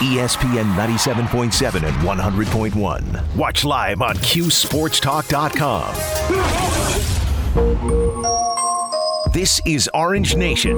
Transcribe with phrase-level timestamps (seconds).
[0.00, 3.36] ESPN 97.7 and 100.1.
[3.36, 5.94] Watch live on QSportsTalk.com.
[9.34, 10.76] This is Orange Nation.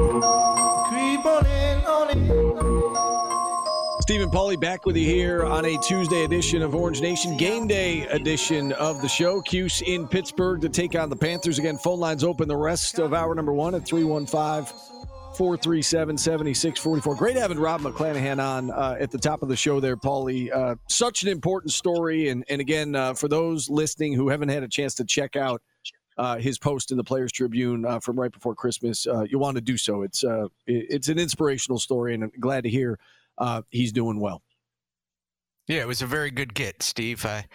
[4.00, 8.00] Stephen Paulie back with you here on a Tuesday edition of Orange Nation, game day
[8.08, 9.40] edition of the show.
[9.40, 11.60] Cuse in Pittsburgh to take on the Panthers.
[11.60, 14.92] Again, phone lines open the rest of hour number one at 315
[15.37, 17.14] 437 7644.
[17.16, 20.55] Great having Rob McClanahan on uh, at the top of the show there, Paulie.
[20.55, 22.28] Uh, such an important story.
[22.28, 25.62] And, and again, uh, for those listening who haven't had a chance to check out
[26.18, 29.56] uh, his post in the Players Tribune uh, from right before Christmas, uh, you want
[29.56, 30.02] to do so.
[30.02, 30.24] It's,
[30.66, 32.98] it's an inspirational story, and I'm glad to hear
[33.70, 34.42] he's doing well.
[35.69, 37.24] Yeah, it was a very good get, Steve.
[37.24, 37.46] I,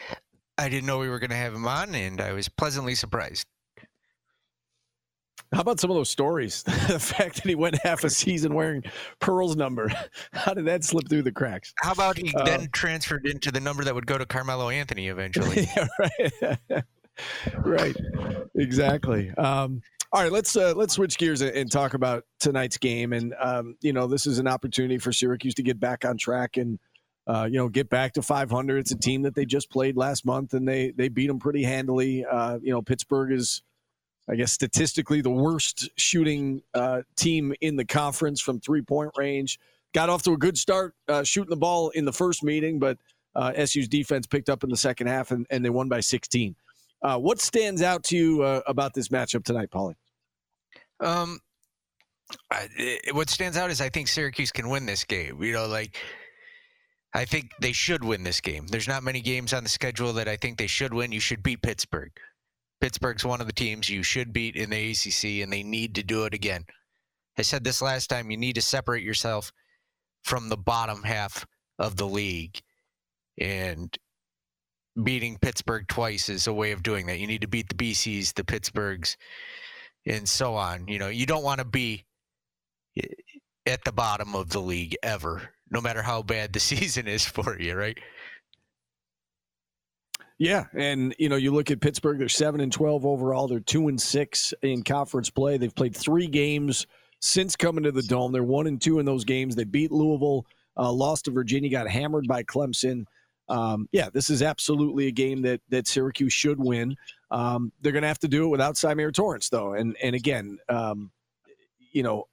[0.57, 3.45] I didn't know we were going to have him on, and I was pleasantly surprised.
[5.53, 6.63] How about some of those stories?
[6.63, 8.83] the fact that he went half a season wearing
[9.19, 9.89] Pearl's number.
[10.33, 11.73] How did that slip through the cracks?
[11.81, 15.07] How about he uh, then transferred into the number that would go to Carmelo Anthony
[15.07, 15.67] eventually?
[15.77, 16.83] yeah, right.
[17.63, 17.95] right.
[18.55, 19.31] Exactly.
[19.31, 19.81] Um,
[20.11, 23.11] all right, let's uh, let's switch gears and, talk about tonight's game.
[23.11, 26.55] And um, you know, this is an opportunity for Syracuse to get back on track
[26.57, 26.79] and
[27.27, 28.77] uh, you know get back to 500.
[28.77, 31.63] It's a team that they just played last month and they they beat them pretty
[31.63, 32.25] handily.
[32.25, 33.63] Uh, you know, Pittsburgh is
[34.29, 39.59] I guess statistically the worst shooting uh, team in the conference from three point range.
[39.93, 42.97] Got off to a good start uh, shooting the ball in the first meeting, but
[43.35, 46.55] uh, SU's defense picked up in the second half and, and they won by 16.
[47.01, 49.95] Uh, what stands out to you uh, about this matchup tonight, Paulie?
[50.99, 51.39] Um,
[53.13, 55.41] what stands out is I think Syracuse can win this game.
[55.41, 55.97] You know, like
[57.13, 58.67] I think they should win this game.
[58.67, 61.11] There's not many games on the schedule that I think they should win.
[61.11, 62.11] You should beat Pittsburgh.
[62.79, 66.03] Pittsburgh's one of the teams you should beat in the ACC, and they need to
[66.03, 66.65] do it again.
[67.37, 69.51] I said this last time you need to separate yourself
[70.23, 71.45] from the bottom half
[71.79, 72.59] of the league.
[73.39, 73.95] And
[75.01, 77.19] beating Pittsburgh twice is a way of doing that.
[77.19, 79.15] You need to beat the BCs, the Pittsburghs,
[80.05, 80.87] and so on.
[80.87, 82.05] You know, you don't want to be
[82.97, 83.07] eh,
[83.65, 87.59] at the bottom of the league ever, no matter how bad the season is for
[87.59, 87.97] you, right?
[90.39, 93.47] Yeah, and you know, you look at Pittsburgh; they're seven and twelve overall.
[93.47, 95.57] They're two and six in conference play.
[95.57, 96.85] They've played three games
[97.19, 98.31] since coming to the dome.
[98.31, 99.55] They're one and two in those games.
[99.55, 100.45] They beat Louisville,
[100.77, 103.05] uh, lost to Virginia, got hammered by Clemson.
[103.49, 106.95] Um, yeah, this is absolutely a game that that Syracuse should win.
[107.31, 109.73] Um, they're going to have to do it without Symir Torrance though.
[109.73, 111.11] And and again, um,
[111.93, 112.27] you know,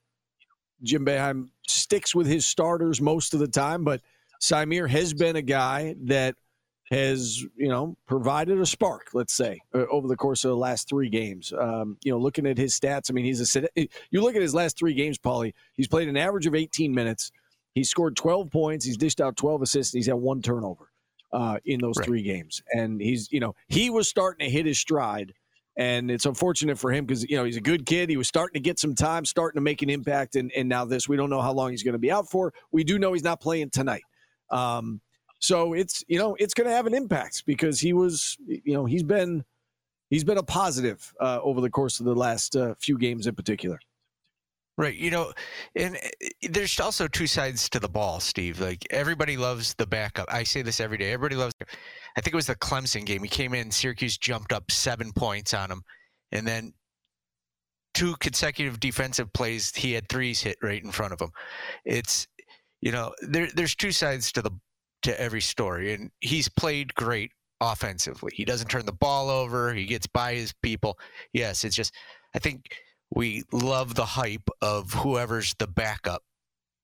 [0.83, 4.01] Jim Boeheim sticks with his starters most of the time, but
[4.41, 6.35] Symir has been a guy that
[6.91, 11.09] has you know provided a spark let's say over the course of the last three
[11.09, 11.51] games.
[11.57, 13.67] Um, you know looking at his stats i mean he's a
[14.11, 17.31] you look at his last three games Paulie, he's played an average of 18 minutes.
[17.73, 20.91] He's scored 12 points he's dished out 12 assists he's had one turnover
[21.35, 22.05] uh, in those right.
[22.05, 22.63] three games.
[22.71, 25.33] And he's you know he was starting to hit his stride
[25.77, 28.09] and it's unfortunate for him because you know he's a good kid.
[28.09, 30.85] He was starting to get some time starting to make an impact and, and now
[30.85, 32.53] this we don't know how long he's going to be out for.
[32.71, 34.03] We do know he's not playing tonight.
[34.49, 35.01] Um,
[35.45, 38.85] so it's you know it's going to have an impact because he was you know
[38.85, 39.43] he's been
[40.09, 43.35] he's been a positive uh, over the course of the last uh, few games in
[43.35, 43.79] particular.
[44.77, 44.95] Right.
[44.95, 45.31] You know,
[45.75, 48.59] and eh, there's also two sides to the ball, Steve.
[48.59, 50.27] Like everybody loves the backup.
[50.29, 51.13] I say this every day.
[51.13, 51.53] Everybody loves.
[51.61, 53.23] I think it was the Clemson game.
[53.23, 55.81] He came in, Syracuse jumped up seven points on him,
[56.31, 56.73] and then
[57.93, 61.29] two consecutive defensive plays, he had threes hit right in front of him.
[61.85, 62.27] It's
[62.81, 64.51] you know, there, there's two sides to the
[65.05, 65.93] to every story.
[65.93, 68.31] And he's played great offensively.
[68.35, 69.73] He doesn't turn the ball over.
[69.73, 70.99] He gets by his people.
[71.33, 71.93] Yes, it's just
[72.35, 72.75] I think
[73.11, 76.21] we love the hype of whoever's the backup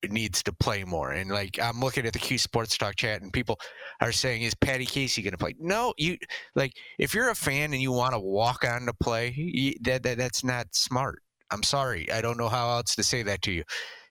[0.08, 1.12] needs to play more.
[1.12, 3.60] And like I'm looking at the Q Sports Talk chat, and people
[4.00, 6.16] are saying, "Is Patty Casey going to play?" No, you
[6.54, 10.02] like if you're a fan and you want to walk on to play, you, that,
[10.02, 11.22] that that's not smart.
[11.50, 13.64] I'm sorry, I don't know how else to say that to you.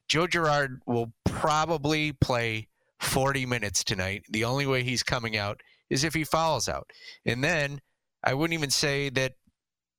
[0.08, 2.68] Joe Girard will probably play
[3.02, 4.24] 40 minutes tonight.
[4.30, 5.60] The only way he's coming out
[5.90, 6.90] is if he fouls out.
[7.26, 7.82] And then
[8.24, 9.34] I wouldn't even say that,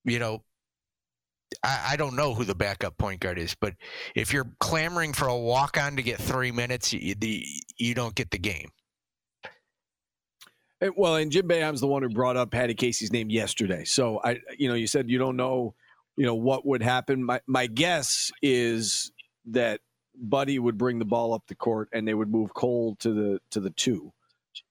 [0.05, 0.43] you know,
[1.63, 3.75] I, I don't know who the backup point guard is, but
[4.15, 7.45] if you're clamoring for a walk on to get three minutes, you, the,
[7.77, 8.71] you don't get the game.
[10.81, 13.85] Eh, well, and Jim Boeheim's the one who brought up Patty Casey's name yesterday.
[13.85, 15.75] So I, you know, you said you don't know,
[16.17, 17.25] you know, what would happen.
[17.25, 19.13] My my guess is
[19.47, 19.81] that
[20.15, 23.41] Buddy would bring the ball up the court and they would move Cole to the
[23.51, 24.13] to the two.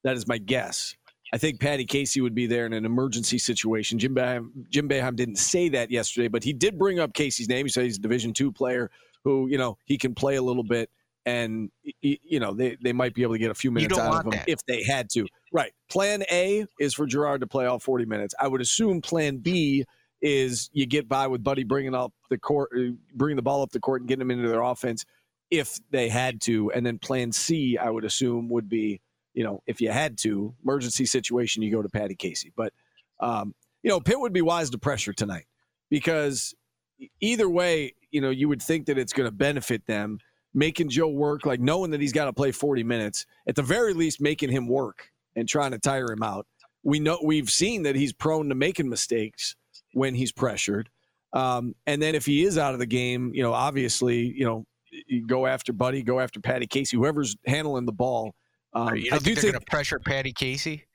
[0.04, 0.96] That is my guess.
[1.34, 3.98] I think Patty Casey would be there in an emergency situation.
[3.98, 7.66] Jim Boeheim, Jim Boeheim didn't say that yesterday, but he did bring up Casey's name.
[7.66, 8.92] He said he's a Division two player
[9.24, 10.90] who, you know, he can play a little bit.
[11.26, 11.70] and
[12.02, 14.32] you know they, they might be able to get a few minutes out of him
[14.32, 14.50] that.
[14.50, 15.26] if they had to.
[15.54, 15.72] Right.
[15.90, 18.34] Plan A is for Girard to play all 40 minutes.
[18.40, 19.86] I would assume Plan B
[20.22, 23.72] is you get by with Buddy bringing up the court, uh, bringing the ball up
[23.72, 25.06] the court and getting them into their offense
[25.52, 29.02] if they had to, and then Plan C I would assume would be
[29.34, 32.74] you know if you had to emergency situation you go to Patty Casey, but
[33.20, 33.54] um,
[33.84, 35.46] you know Pitt would be wise to pressure tonight
[35.90, 36.56] because
[37.20, 40.18] either way you know you would think that it's going to benefit them
[40.54, 43.94] making Joe work, like knowing that he's got to play 40 minutes, at the very
[43.94, 46.46] least, making him work and trying to tire him out.
[46.84, 49.56] We know we've seen that he's prone to making mistakes
[49.94, 50.90] when he's pressured.
[51.34, 54.66] Um, and then if he is out of the game, you know, obviously, you know,
[55.28, 58.34] go after Buddy, go after Patty Casey, whoever's handling the ball.
[58.74, 60.86] Um, you I think do they're going to pressure Patty Casey?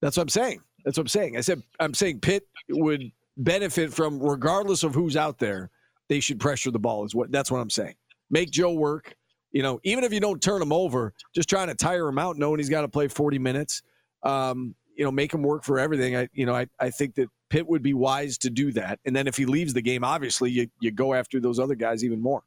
[0.00, 0.62] That's what I'm saying.
[0.84, 1.36] That's what I'm saying.
[1.36, 5.70] I said I'm saying Pitt would benefit from regardless of who's out there.
[6.08, 7.04] They should pressure the ball.
[7.04, 7.94] Is what that's what I'm saying
[8.32, 9.14] make Joe work.
[9.52, 12.38] You know, even if you don't turn him over, just trying to tire him out,
[12.38, 13.82] knowing he's got to play 40 minutes.
[14.24, 16.16] Um, you know, make him work for everything.
[16.16, 18.98] I, you know, I, I think that Pitt would be wise to do that.
[19.04, 22.02] And then if he leaves the game, obviously you, you go after those other guys
[22.04, 22.42] even more.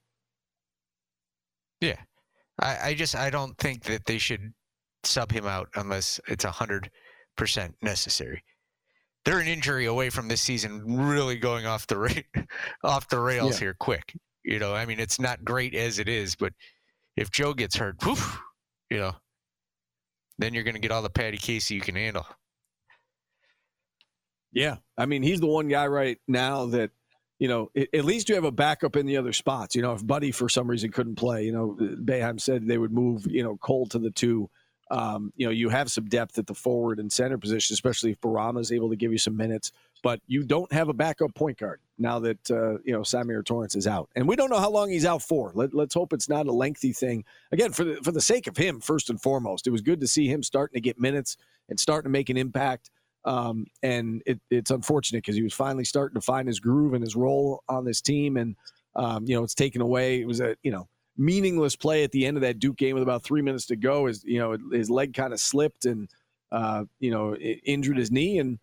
[1.85, 2.01] Yeah.
[2.59, 4.53] I, I just, I don't think that they should
[5.03, 6.89] sub him out unless it's a hundred
[7.37, 8.43] percent necessary.
[9.23, 12.43] They're an injury away from this season really going off the ra-
[12.83, 13.65] off the rails yeah.
[13.65, 14.15] here quick.
[14.43, 16.53] You know, I mean, it's not great as it is, but
[17.17, 18.39] if Joe gets hurt, poof,
[18.91, 19.13] you know,
[20.37, 22.25] then you're going to get all the Patty Casey you can handle.
[24.51, 26.91] Yeah, I mean, he's the one guy right now that
[27.39, 27.71] you know.
[27.75, 29.75] At least you have a backup in the other spots.
[29.75, 32.93] You know, if Buddy for some reason couldn't play, you know, Boeheim said they would
[32.93, 34.49] move you know Cole to the two.
[34.91, 38.21] Um, you know, you have some depth at the forward and center position, especially if
[38.21, 39.71] Bourama is able to give you some minutes.
[40.03, 43.75] But you don't have a backup point guard now that uh, you know Symir Torrance
[43.75, 45.51] is out, and we don't know how long he's out for.
[45.55, 47.23] Let, us hope it's not a lengthy thing.
[47.51, 50.07] Again, for the for the sake of him, first and foremost, it was good to
[50.07, 51.37] see him starting to get minutes
[51.69, 52.91] and starting to make an impact.
[53.25, 57.03] Um, and it, it's unfortunate because he was finally starting to find his groove and
[57.03, 58.55] his role on this team, and
[58.95, 60.21] um, you know it's taken away.
[60.21, 60.87] It was a you know
[61.17, 64.05] meaningless play at the end of that Duke game with about three minutes to go.
[64.05, 66.07] His you know his leg kind of slipped and
[66.51, 68.59] uh, you know injured his knee and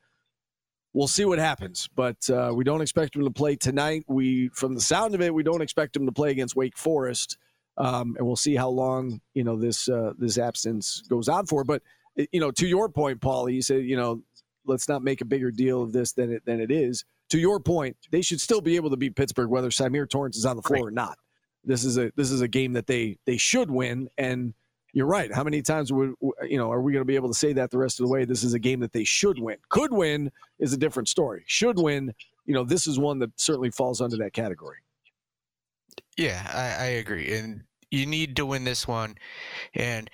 [0.93, 1.88] we'll see what happens.
[1.94, 4.05] But uh, we don't expect him to play tonight.
[4.09, 7.38] We, from the sound of it, we don't expect him to play against Wake Forest,
[7.79, 11.64] um, and we'll see how long you know this uh, this absence goes on for.
[11.64, 11.82] But
[12.17, 14.23] you know, to your point, Paul, you said you know
[14.67, 17.05] let's not make a bigger deal of this than it than it is.
[17.31, 20.44] To your point, they should still be able to beat Pittsburgh whether Symir Torrance is
[20.44, 20.88] on the floor right.
[20.88, 21.19] or not.
[21.64, 24.55] This is a this is a game that they they should win and
[24.93, 25.32] you're right.
[25.32, 26.14] How many times would
[26.47, 28.12] you know are we going to be able to say that the rest of the
[28.12, 28.25] way?
[28.25, 29.56] This is a game that they should win.
[29.70, 31.44] Could win is a different story.
[31.47, 32.12] Should win,
[32.44, 34.79] you know, this is one that certainly falls under that category.
[36.19, 39.14] Yeah, I, I agree, and you need to win this one.
[39.75, 40.11] And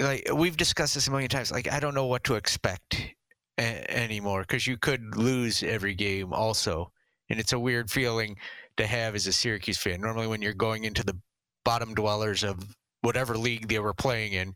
[0.00, 3.13] like we've discussed this a million times, like I don't know what to expect
[3.58, 6.90] a- anymore because you could lose every game also,
[7.30, 8.36] and it's a weird feeling
[8.76, 10.00] to have as a Syracuse fan.
[10.00, 11.18] Normally, when you're going into the
[11.64, 14.54] bottom dwellers of whatever league they were playing in,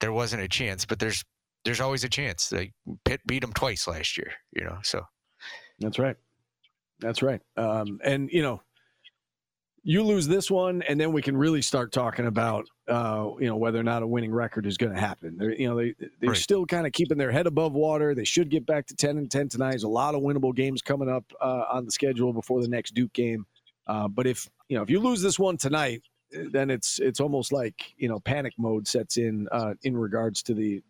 [0.00, 0.84] there wasn't a chance.
[0.84, 1.24] But there's
[1.64, 2.52] there's always a chance.
[2.52, 2.72] Like
[3.04, 4.78] Pitt beat them twice last year, you know.
[4.82, 5.02] So
[5.78, 6.16] that's right.
[7.00, 7.40] That's right.
[7.56, 8.62] Um, and you know,
[9.82, 13.56] you lose this one, and then we can really start talking about uh, you know
[13.56, 15.36] whether or not a winning record is going to happen.
[15.38, 16.36] They're, you know, they they're right.
[16.36, 18.14] still kind of keeping their head above water.
[18.14, 19.70] They should get back to ten and ten tonight.
[19.70, 22.94] There's a lot of winnable games coming up uh, on the schedule before the next
[22.94, 23.46] Duke game.
[23.86, 27.52] Uh, but if you know if you lose this one tonight, then it's it's almost
[27.52, 30.82] like you know panic mode sets in uh, in regards to the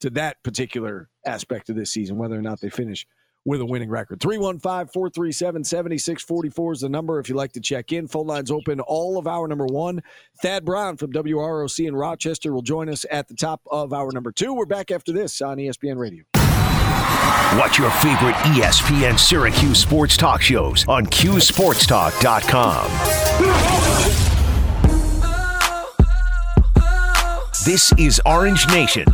[0.00, 3.06] to that particular aspect of this season, whether or not they finish
[3.46, 4.20] with a winning record.
[4.20, 8.08] 315 437 7644 is the number if you'd like to check in.
[8.08, 10.02] Phone lines open all of hour number one.
[10.42, 14.32] Thad Brown from WROC in Rochester will join us at the top of hour number
[14.32, 14.52] two.
[14.52, 16.24] We're back after this on ESPN Radio.
[17.56, 22.90] Watch your favorite ESPN Syracuse sports talk shows on QSportsTalk.com.
[27.64, 29.06] This is Orange Nation.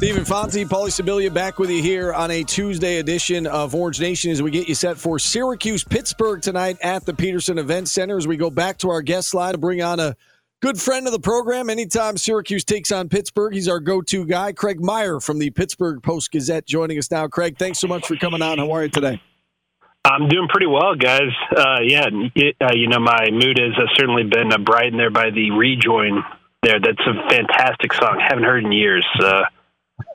[0.00, 4.30] Stephen Fonte, Paulie Sibilia back with you here on a Tuesday edition of Orange Nation
[4.30, 8.26] as we get you set for Syracuse Pittsburgh tonight at the Petersen Event Center as
[8.26, 10.16] we go back to our guest slide to bring on a
[10.62, 11.68] Good friend of the program.
[11.68, 14.52] Anytime Syracuse takes on Pittsburgh, he's our go to guy.
[14.52, 17.28] Craig Meyer from the Pittsburgh Post Gazette joining us now.
[17.28, 18.56] Craig, thanks so much for coming on.
[18.56, 19.20] How are you today?
[20.06, 21.28] I'm doing pretty well, guys.
[21.54, 25.10] Uh, yeah, it, uh, you know, my mood has uh, certainly been uh, brightened there
[25.10, 26.22] by the rejoin
[26.62, 26.80] there.
[26.80, 28.18] That's a fantastic song.
[28.26, 29.06] Haven't heard in years.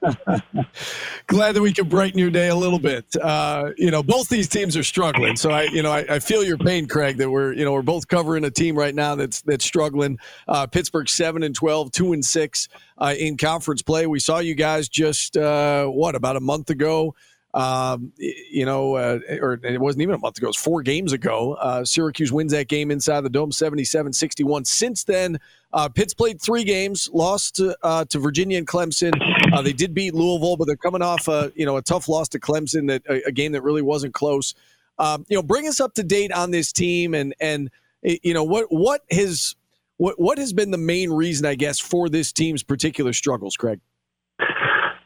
[1.27, 3.05] Glad that we can brighten your day a little bit.
[3.21, 6.43] Uh, you know, both these teams are struggling, so I, you know, I, I, feel
[6.43, 7.17] your pain, Craig.
[7.17, 10.19] That we're, you know, we're both covering a team right now that's that's struggling.
[10.47, 14.07] Uh, Pittsburgh seven and 12, 2 and six uh, in conference play.
[14.07, 17.15] We saw you guys just uh, what about a month ago.
[17.55, 21.13] Um, you know, uh, or it wasn't even a month ago, it was four games
[21.13, 21.53] ago.
[21.53, 24.65] Uh, Syracuse wins that game inside the Dome 77 61.
[24.65, 25.39] Since then,
[25.71, 29.13] uh, Pitt's played three games, lost to, uh, to Virginia and Clemson.
[29.53, 32.27] Uh, they did beat Louisville, but they're coming off a, you know, a tough loss
[32.29, 34.53] to Clemson, that a, a game that really wasn't close.
[34.99, 37.71] Um, you know, bring us up to date on this team and, and,
[38.01, 39.55] you know, what, what has,
[39.95, 43.79] what, what has been the main reason, I guess, for this team's particular struggles, Craig?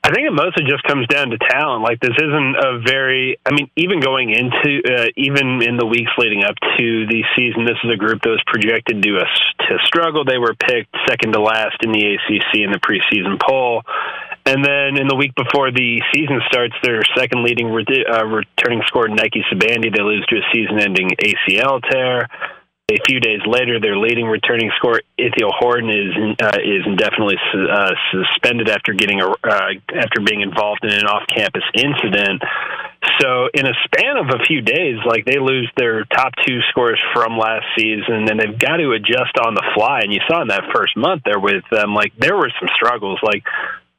[0.10, 1.84] I think it mostly just comes down to talent.
[1.84, 3.38] Like this isn't a very.
[3.46, 7.63] I mean, even going into uh, even in the weeks leading up to the season,
[7.63, 9.30] this is a group that was projected to us
[9.70, 10.25] to struggle.
[10.25, 13.84] They were picked second to last in the ACC in the preseason poll,
[14.50, 19.10] and then in the week before the season starts, their second leading uh, returning scorer,
[19.10, 22.28] Nike Sibande, they lose to a season-ending ACL tear.
[22.89, 26.10] A few days later, their leading returning scorer, Ithiel Horton, is
[26.41, 31.62] uh, is indefinitely uh, suspended after getting a, uh, after being involved in an off-campus
[31.75, 32.41] incident.
[33.22, 37.00] So, in a span of a few days, like they lose their top two scorers
[37.13, 40.01] from last season, and they've got to adjust on the fly.
[40.01, 43.19] And you saw in that first month there with them, like there were some struggles,
[43.22, 43.43] like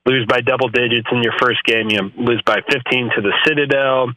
[0.04, 3.34] lose by double digits in your first game, you know, lose by 15 to the
[3.46, 4.10] Citadel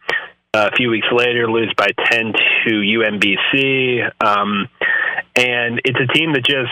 [0.53, 2.33] a few weeks later, lose by 10
[2.67, 4.11] to UMBC.
[4.23, 4.69] Um,
[5.35, 6.71] and it's a team that just,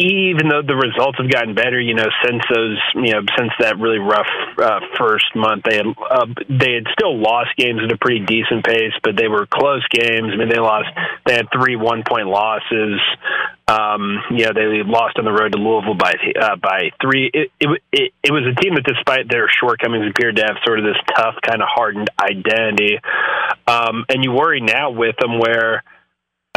[0.00, 3.78] even though the results have gotten better, you know, since those, you know, since that
[3.78, 4.28] really rough
[4.58, 8.64] uh, first month, they had uh, they had still lost games at a pretty decent
[8.64, 10.32] pace, but they were close games.
[10.32, 10.88] I mean, they lost,
[11.26, 13.00] they had three one point losses.
[13.68, 17.30] Um, you know, they lost on the road to Louisville by uh, by three.
[17.32, 20.80] It, it, it, it was a team that, despite their shortcomings, appeared to have sort
[20.80, 22.98] of this tough, kind of hardened identity.
[23.68, 25.84] Um, and you worry now with them where,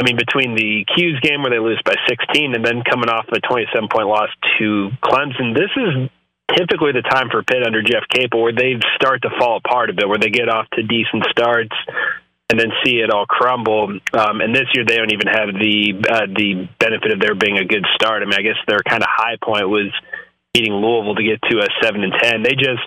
[0.03, 3.23] I mean, between the Cuse game where they lose by 16 and then coming off
[3.31, 4.27] a 27 point loss
[4.59, 6.11] to Clemson, this is
[6.59, 9.93] typically the time for Pitt under Jeff Capel where they start to fall apart a
[9.93, 11.71] bit, where they get off to decent starts
[12.51, 13.95] and then see it all crumble.
[14.11, 17.57] Um, and this year they don't even have the uh, the benefit of there being
[17.57, 18.23] a good start.
[18.23, 19.87] I mean, I guess their kind of high point was
[20.53, 22.43] beating Louisville to get to a seven and ten.
[22.43, 22.83] They just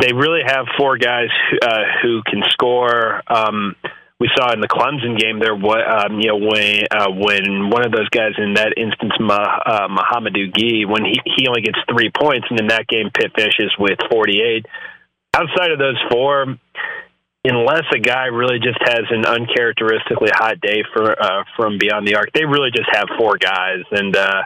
[0.00, 1.28] they really have four guys
[1.60, 3.20] uh, who can score.
[3.28, 3.76] Um,
[4.18, 7.92] we saw in the Clemson game there, um, you know, when uh, when one of
[7.92, 12.10] those guys in that instance, Ma, uh, Mohamedou Gueye, when he he only gets three
[12.10, 14.64] points, and in that game, Pitt finishes with forty eight.
[15.36, 16.56] Outside of those four,
[17.44, 22.16] unless a guy really just has an uncharacteristically hot day for uh, from beyond the
[22.16, 24.42] arc, they really just have four guys, and uh,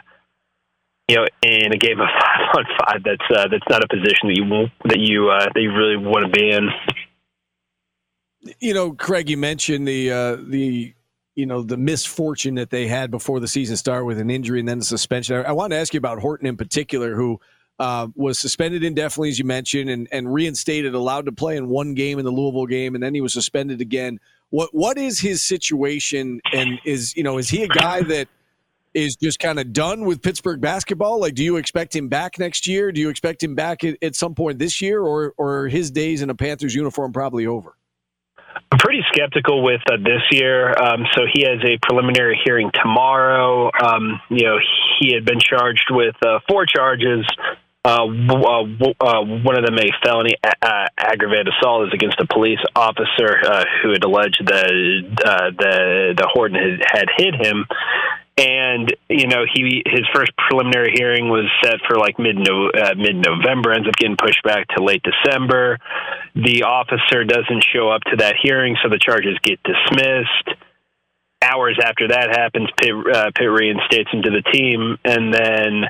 [1.07, 4.27] you know, in a game of five on five, that's uh, that's not a position
[4.27, 6.67] that you that you uh, that you really want to be in.
[8.59, 10.93] You know, Craig, you mentioned the uh, the
[11.35, 14.67] you know the misfortune that they had before the season started with an injury and
[14.67, 15.37] then a suspension.
[15.37, 17.39] I, I wanted to ask you about Horton in particular, who
[17.79, 21.93] uh, was suspended indefinitely, as you mentioned, and, and reinstated, allowed to play in one
[21.93, 24.19] game in the Louisville game, and then he was suspended again.
[24.49, 26.41] What what is his situation?
[26.53, 28.27] And is you know is he a guy that
[28.93, 31.21] is just kind of done with Pittsburgh basketball?
[31.21, 32.91] Like, do you expect him back next year?
[32.91, 36.21] Do you expect him back at, at some point this year, or or his days
[36.21, 37.75] in a Panthers uniform probably over?
[38.71, 40.69] I'm pretty skeptical with uh, this year.
[40.69, 43.69] Um, so he has a preliminary hearing tomorrow.
[43.81, 44.57] Um, you know,
[44.99, 47.25] he had been charged with uh, four charges
[47.83, 48.63] uh, uh,
[48.99, 53.89] uh, one of them a felony aggravated assault is against a police officer uh, who
[53.89, 54.69] had alleged that
[55.57, 57.65] the the Horton had, had hit him,
[58.41, 63.15] and you know he his first preliminary hearing was set for like mid uh, mid
[63.15, 65.77] November, ends up getting pushed back to late December.
[66.33, 70.57] The officer doesn't show up to that hearing, so the charges get dismissed.
[71.43, 75.89] Hours after that happens, Pitt, uh, Pitt reinstates him to the team, and then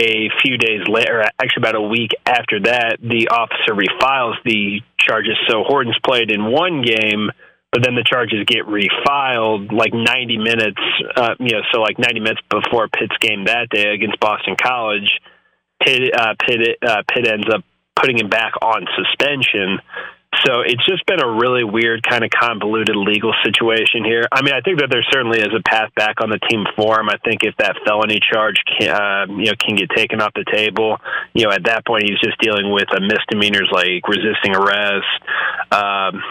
[0.00, 5.36] a few days later, actually about a week after that, the officer refiles the charges.
[5.48, 7.30] So Horton's played in one game,
[7.72, 10.80] but then the charges get refiled like 90 minutes,
[11.16, 15.10] uh, you know, so like 90 minutes before Pitt's game that day against Boston College.
[15.82, 17.62] Pitt, uh, Pitt, uh, Pitt ends up
[17.94, 19.78] putting him back on suspension.
[20.46, 24.26] So it's just been a really weird, kind of convoluted legal situation here.
[24.32, 27.08] I mean, I think that there certainly is a path back on the team form.
[27.08, 30.46] I think if that felony charge can, uh, you know, can get taken off the
[30.50, 30.98] table,
[31.34, 35.06] you know, at that point he's just dealing with a misdemeanors like resisting arrest,
[35.72, 36.22] um,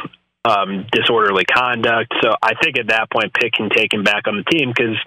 [0.46, 2.14] um, disorderly conduct.
[2.22, 4.98] So I think at that point Pitt can take him back on the team because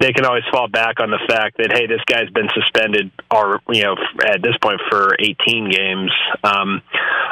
[0.00, 3.60] they can always fall back on the fact that hey, this guy's been suspended, or
[3.68, 6.12] you know, at this point for 18 games.
[6.44, 6.82] Um,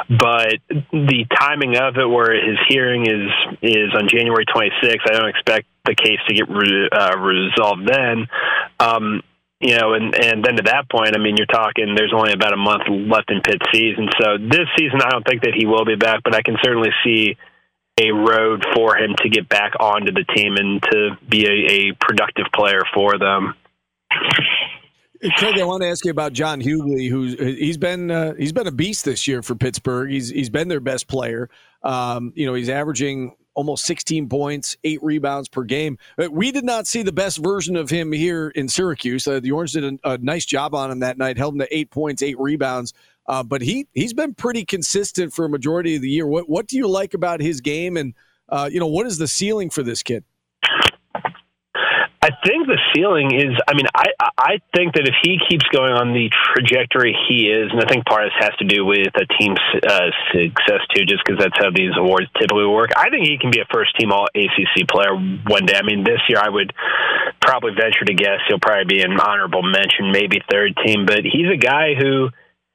[0.09, 0.55] but
[0.91, 5.67] the timing of it, where his hearing is is on January 26th, I don't expect
[5.85, 8.27] the case to get re- uh, resolved then.
[8.79, 9.23] Um,
[9.59, 11.95] you know, and and then to that point, I mean, you're talking.
[11.95, 15.41] There's only about a month left in Pitt season, so this season I don't think
[15.43, 17.37] that he will be back, but I can certainly see
[17.99, 21.93] a road for him to get back onto the team and to be a, a
[21.99, 23.55] productive player for them.
[25.37, 28.67] Craig, I want to ask you about John Hugley, who's he's been uh, he's been
[28.67, 30.11] a beast this year for Pittsburgh.
[30.11, 31.49] He's he's been their best player.
[31.81, 35.97] Um, you know, he's averaging almost 16 points, eight rebounds per game.
[36.21, 39.27] Uh, we did not see the best version of him here in Syracuse.
[39.27, 41.75] Uh, the Orange did a, a, nice job on him that night, held him to
[41.75, 42.93] eight points, eight rebounds.
[43.25, 46.27] Uh, but he he's been pretty consistent for a majority of the year.
[46.27, 48.13] What what do you like about his game, and
[48.47, 50.23] uh, you know what is the ceiling for this kid?
[52.27, 53.55] I think the ceiling is.
[53.63, 57.71] I mean, I I think that if he keeps going on the trajectory he is,
[57.71, 61.07] and I think part of this has to do with a team's uh, success too,
[61.07, 62.91] just because that's how these awards typically work.
[62.99, 65.15] I think he can be a first team All ACC player
[65.47, 65.79] one day.
[65.79, 66.75] I mean, this year I would
[67.39, 71.07] probably venture to guess he'll probably be an honorable mention, maybe third team.
[71.07, 72.27] But he's a guy who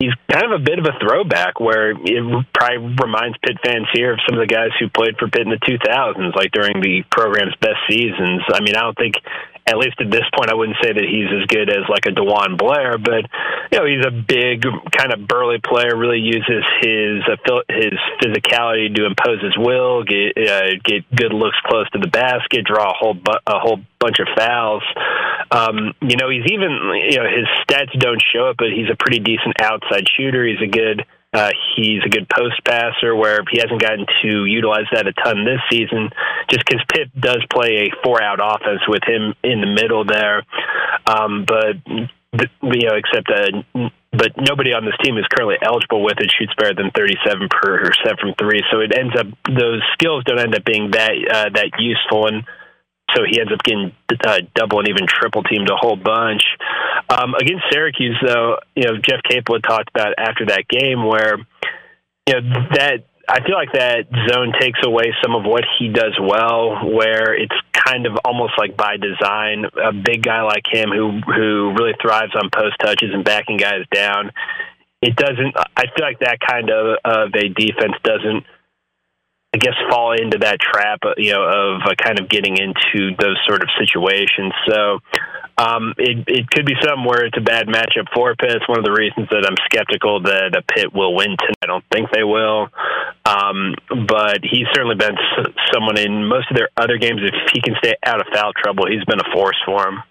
[0.02, 4.14] he's kind of a bit of a throwback where it probably reminds Pitt fans here
[4.14, 7.04] of some of the guys who played for Pitt in the 2000s, like during the
[7.11, 8.42] program's best seasons.
[8.52, 9.14] I mean, I don't think
[9.66, 12.11] at least at this point, I wouldn't say that he's as good as like a
[12.11, 13.31] DeJuan Blair, but
[13.71, 15.97] you know, he's a big kind of burly player.
[15.97, 17.23] Really uses his
[17.71, 22.64] his physicality to impose his will, get uh, get good looks close to the basket,
[22.64, 24.83] draw a whole bu- a whole bunch of fouls.
[25.50, 26.71] Um, you know, he's even
[27.09, 30.45] you know his stats don't show it, but he's a pretty decent outside shooter.
[30.45, 34.84] He's a good uh, he's a good post passer where he hasn't gotten to utilize
[34.92, 36.10] that a ton this season
[36.50, 40.44] just because Pitt does play a four out offense with him in the middle there.
[41.06, 46.20] Um, but, you know, except that, but nobody on this team is currently eligible with
[46.20, 48.60] it shoots better than 37 percent from three.
[48.70, 52.28] So it ends up, those skills don't end up being that, uh, that useful.
[52.28, 52.44] And,
[53.14, 53.92] so he ends up getting
[54.25, 56.42] uh, double and even triple teamed a whole bunch.
[57.08, 61.38] Um, against Syracuse, though, you know Jeff Capel had talked about after that game where
[62.26, 62.40] you know
[62.75, 67.34] that I feel like that zone takes away some of what he does well, where
[67.34, 69.64] it's kind of almost like by design.
[69.82, 73.86] A big guy like him who who really thrives on post touches and backing guys
[73.94, 74.32] down.
[75.00, 75.56] It doesn't.
[75.76, 78.44] I feel like that kind of of a defense doesn't
[79.54, 83.15] I guess fall into that trap, uh, you know, of uh, kind of getting into
[83.19, 84.52] those sort of situations.
[84.67, 85.00] So
[85.58, 88.50] um, it it could be something where it's a bad matchup for Pitt.
[88.52, 91.62] It's one of the reasons that I'm skeptical that a Pitt will win tonight.
[91.62, 92.69] I don't think they will,
[93.26, 93.75] um,
[94.08, 95.17] but he's certainly been
[95.73, 97.21] someone in most of their other games.
[97.23, 100.02] If he can stay out of foul trouble, he's been a force for him.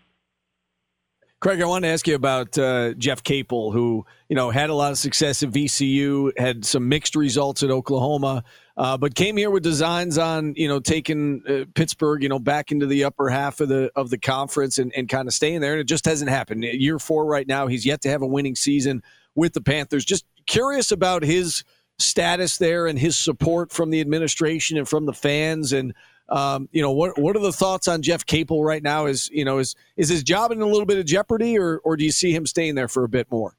[1.41, 4.75] Craig, I want to ask you about uh, Jeff Capel, who you know had a
[4.75, 8.43] lot of success at VCU, had some mixed results at Oklahoma,
[8.77, 12.71] uh, but came here with designs on you know taking uh, Pittsburgh you know back
[12.71, 15.71] into the upper half of the of the conference and, and kind of staying there,
[15.71, 16.63] and it just hasn't happened.
[16.63, 19.01] Year four right now, he's yet to have a winning season
[19.33, 20.05] with the Panthers.
[20.05, 21.63] Just curious about his
[21.97, 25.95] status there and his support from the administration and from the fans and
[26.31, 29.05] um, you know, what what are the thoughts on Jeff Capel right now?
[29.05, 31.97] Is you know, is is his job in a little bit of jeopardy, or or
[31.97, 33.55] do you see him staying there for a bit more?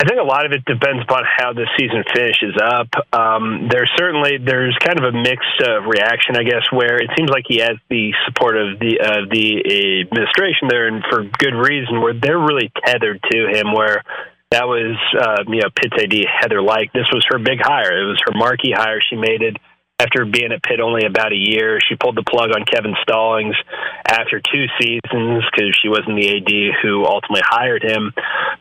[0.00, 2.88] I think a lot of it depends upon how the season finishes up.
[3.12, 7.28] Um, there's certainly there's kind of a mixed uh, reaction, I guess, where it seems
[7.28, 12.00] like he has the support of the of the administration there, and for good reason.
[12.00, 14.02] Where they're really tethered to him, where
[14.50, 18.02] that was uh, you know Pitt's AD Heather Lyke This was her big hire.
[18.02, 18.98] It was her marquee hire.
[18.98, 19.58] She made it
[20.00, 21.78] after being at Pitt only about a year.
[21.86, 23.56] She pulled the plug on Kevin Stallings
[24.08, 28.12] after two seasons because she wasn't the AD who ultimately hired him.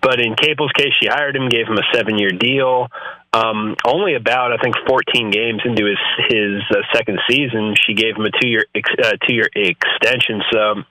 [0.01, 2.87] But in Capel's case, she hired him, gave him a seven year deal.
[3.31, 8.17] Um, only about I think 14 games into his his uh, second season, she gave
[8.17, 10.41] him a two year uh, two year extension.
[10.51, 10.83] So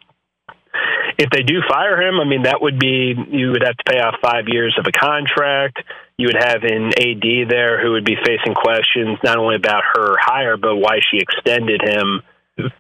[1.17, 3.99] if they do fire him, I mean that would be you would have to pay
[4.01, 5.79] off five years of a contract
[6.19, 10.17] you would have an AD there who would be facing questions not only about her
[10.19, 12.23] hire, but why she extended him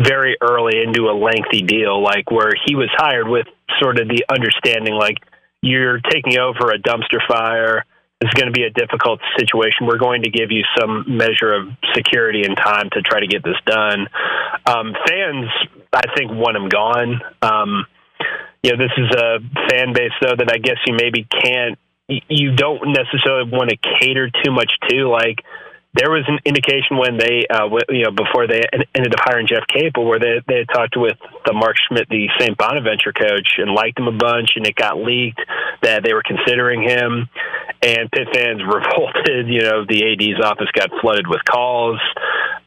[0.02, 3.46] very early into a lengthy deal, like where he was hired with
[3.80, 5.18] sort of the understanding, like
[5.62, 7.84] you're taking over a dumpster fire.
[8.20, 9.86] It's going to be a difficult situation.
[9.86, 13.44] We're going to give you some measure of security and time to try to get
[13.44, 14.08] this done.
[14.66, 15.46] Um, fans,
[15.92, 17.20] I think, want him gone.
[17.40, 17.86] Um,
[18.62, 22.56] you know, this is a fan base, though, that I guess you maybe can't you
[22.56, 25.08] don't necessarily want to cater too much to.
[25.08, 25.44] Like
[25.94, 28.62] there was an indication when they, uh, you know, before they
[28.94, 31.16] ended up hiring Jeff Capel, where they they had talked with
[31.48, 32.56] the Mark Schmidt, the St.
[32.56, 35.40] Bonaventure coach, and liked him a bunch, and it got leaked
[35.82, 37.28] that they were considering him,
[37.80, 39.48] and Pitt fans revolted.
[39.48, 42.00] You know, the AD's office got flooded with calls.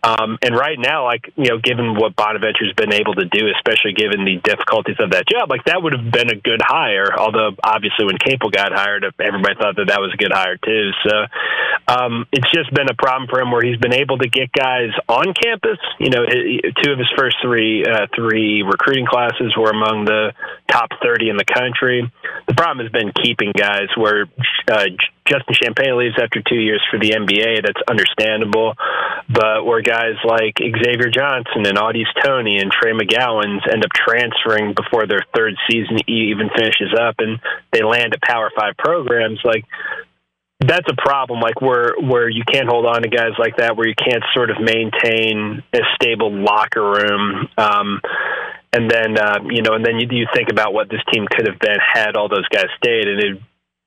[0.03, 3.93] Um, and right now, like you know, given what Bonaventure's been able to do, especially
[3.93, 7.13] given the difficulties of that job, like that would have been a good hire.
[7.13, 10.89] Although obviously, when Capel got hired, everybody thought that that was a good hire too.
[11.05, 11.15] So
[11.87, 14.89] um, it's just been a problem for him where he's been able to get guys
[15.07, 15.77] on campus.
[15.99, 20.33] You know, two of his first three uh, three recruiting classes were among the
[20.71, 22.09] top thirty in the country.
[22.47, 24.25] The problem has been keeping guys where
[24.71, 24.87] uh,
[25.27, 27.63] Justin Champagnie leaves after two years for the NBA.
[27.63, 28.73] That's understandable,
[29.29, 34.73] but where guys like Xavier Johnson and Au'Diese Toney and Trey McGowens end up transferring
[34.73, 37.39] before their third season even finishes up, and
[37.71, 39.65] they land at Power Five programs, like
[40.61, 43.87] that's a problem like where where you can't hold on to guys like that where
[43.87, 47.99] you can't sort of maintain a stable locker room um
[48.73, 51.47] and then uh you know and then you, you think about what this team could
[51.47, 53.41] have been had all those guys stayed and it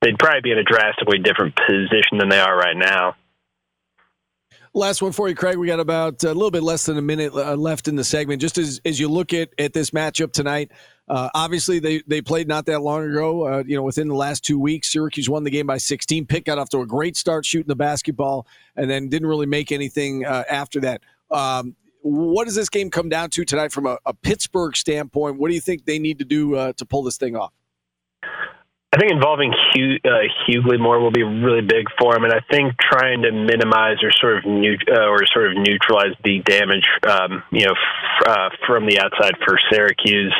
[0.04, 3.16] they'd probably be in a drastically different position than they are right now.
[4.76, 5.56] Last one for you, Craig.
[5.56, 8.40] We got about a little bit less than a minute uh, left in the segment.
[8.40, 10.72] Just as, as you look at, at this matchup tonight,
[11.08, 13.46] uh, obviously they, they played not that long ago.
[13.46, 16.26] Uh, you know, within the last two weeks, Syracuse won the game by 16.
[16.26, 19.70] Pitt got off to a great start shooting the basketball, and then didn't really make
[19.70, 21.02] anything uh, after that.
[21.30, 25.38] Um, what does this game come down to tonight from a, a, Pittsburgh standpoint?
[25.38, 27.52] What do you think they need to do uh, to pull this thing off?
[28.22, 32.40] I think involving Hugh, uh, Hugley more will be really big for him, and I
[32.48, 37.42] think trying to minimize or sort of uh, or sort of neutralize the damage, um,
[37.50, 40.32] you know, f- uh, from the outside for Syracuse.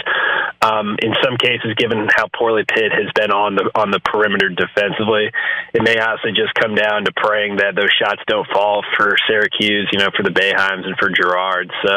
[0.64, 4.48] Um, in some cases, given how poorly Pitt has been on the on the perimeter
[4.48, 5.28] defensively,
[5.74, 9.92] it may honestly just come down to praying that those shots don't fall for Syracuse,
[9.92, 11.68] you know, for the Boeheims and for Girard.
[11.84, 11.92] So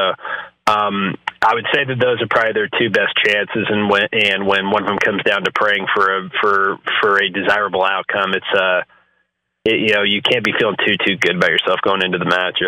[0.68, 4.44] um, I would say that those are probably their two best chances, and when and
[4.44, 8.36] when one of them comes down to praying for a for for a desirable outcome,
[8.36, 8.84] it's uh,
[9.64, 12.28] it, you know, you can't be feeling too too good about yourself going into the
[12.28, 12.60] match.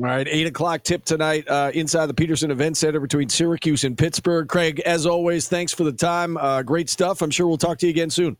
[0.00, 3.98] All right, eight o'clock tip tonight uh, inside the Petersen Event Center between Syracuse and
[3.98, 4.48] Pittsburgh.
[4.48, 6.38] Craig, as always, thanks for the time.
[6.38, 7.20] Uh, great stuff.
[7.20, 8.38] I'm sure we'll talk to you again soon.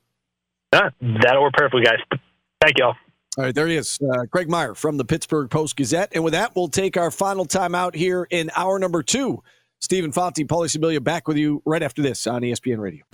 [0.72, 1.98] Yeah, that'll work perfectly, guys.
[2.62, 2.94] Thank y'all.
[3.36, 6.12] All right, there he is, uh, Craig Meyer from the Pittsburgh Post Gazette.
[6.14, 9.42] And with that, we'll take our final time out here in hour number two.
[9.80, 13.04] Stephen Fonte, Paulie Sibilia back with you right after this on ESPN Radio.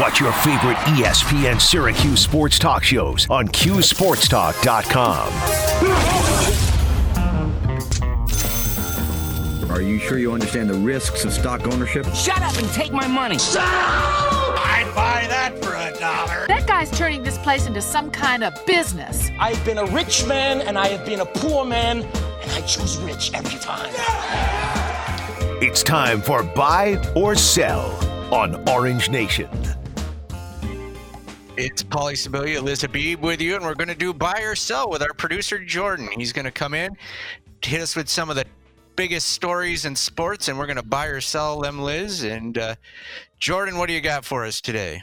[0.00, 6.17] Watch your favorite ESPN Syracuse sports talk shows on QSportsTalk.com.
[9.78, 12.04] Are you sure you understand the risks of stock ownership?
[12.12, 13.36] Shut up and take my money.
[13.38, 16.48] I'd buy that for a dollar.
[16.48, 19.30] That guy's turning this place into some kind of business.
[19.38, 22.96] I've been a rich man and I have been a poor man, and I choose
[22.96, 23.92] rich every time.
[25.62, 27.92] It's time for Buy or Sell
[28.34, 29.48] on Orange Nation.
[31.56, 34.90] It's Paulie Sibilia, Liz Habib with you, and we're going to do Buy or Sell
[34.90, 36.08] with our producer, Jordan.
[36.16, 36.96] He's going to come in,
[37.62, 38.44] hit us with some of the
[38.98, 42.24] biggest stories in sports, and we're going to buy or sell them, Liz.
[42.24, 42.74] And uh,
[43.38, 45.02] Jordan, what do you got for us today?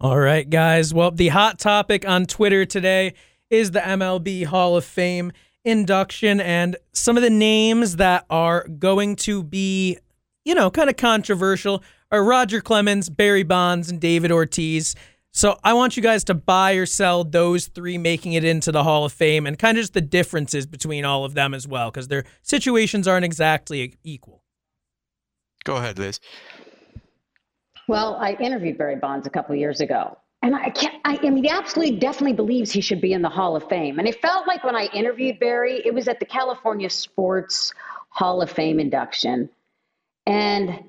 [0.00, 0.92] All right, guys.
[0.92, 3.14] Well, the hot topic on Twitter today
[3.48, 5.30] is the MLB Hall of Fame
[5.64, 9.98] induction and some of the names that are going to be,
[10.44, 14.96] you know, kind of controversial are Roger Clemens, Barry Bonds, and David Ortiz.
[15.36, 18.82] So I want you guys to buy or sell those three making it into the
[18.82, 21.90] Hall of Fame and kind of just the differences between all of them as well,
[21.90, 24.42] because their situations aren't exactly equal.
[25.64, 26.20] Go ahead, Liz.
[27.86, 30.16] Well, I interviewed Barry Bonds a couple years ago.
[30.40, 33.28] And I can't, I, I mean, he absolutely definitely believes he should be in the
[33.28, 33.98] Hall of Fame.
[33.98, 37.74] And it felt like when I interviewed Barry, it was at the California Sports
[38.08, 39.50] Hall of Fame induction.
[40.24, 40.82] And,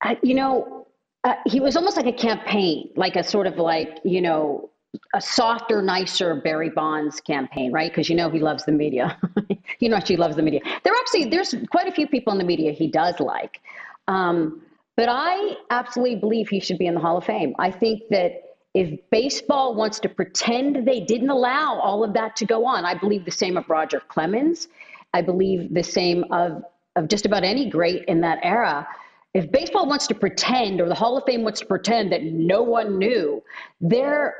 [0.00, 0.81] I, you know,
[1.24, 4.70] uh, he was almost like a campaign, like a sort of like, you know,
[5.14, 7.90] a softer, nicer Barry Bonds campaign, right?
[7.90, 9.18] Because you know he loves the media.
[9.78, 10.60] you know she loves the media.
[10.82, 13.60] There actually there's quite a few people in the media he does like,
[14.08, 14.60] um,
[14.96, 17.54] but I absolutely believe he should be in the Hall of Fame.
[17.58, 22.44] I think that if baseball wants to pretend they didn't allow all of that to
[22.44, 24.68] go on, I believe the same of Roger Clemens.
[25.14, 26.62] I believe the same of
[26.96, 28.86] of just about any great in that era
[29.34, 32.62] if baseball wants to pretend or the Hall of Fame wants to pretend that no
[32.62, 33.42] one knew,
[33.80, 34.34] they're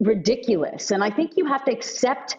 [0.00, 0.90] ridiculous.
[0.90, 2.36] And I think you have to accept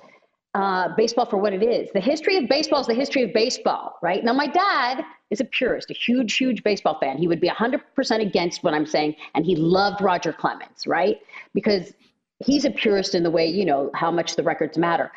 [0.53, 1.89] uh, baseball for what it is.
[1.93, 4.23] The history of baseball is the history of baseball, right?
[4.23, 7.17] Now, my dad is a purist, a huge, huge baseball fan.
[7.17, 11.17] He would be 100% against what I'm saying, and he loved Roger Clemens, right?
[11.53, 11.93] Because
[12.39, 15.11] he's a purist in the way, you know, how much the records matter.